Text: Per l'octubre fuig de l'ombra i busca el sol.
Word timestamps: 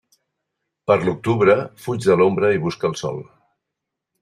Per 0.91 0.97
l'octubre 1.09 1.57
fuig 1.85 2.07
de 2.09 2.17
l'ombra 2.23 2.51
i 2.57 2.65
busca 2.65 2.91
el 2.93 2.99
sol. 3.05 3.23